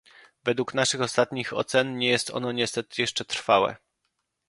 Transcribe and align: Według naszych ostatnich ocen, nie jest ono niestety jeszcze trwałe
Według 0.43 0.73
naszych 0.73 1.01
ostatnich 1.01 1.53
ocen, 1.53 1.97
nie 1.97 2.09
jest 2.09 2.29
ono 2.29 2.51
niestety 2.51 3.01
jeszcze 3.01 3.25
trwałe 3.25 3.75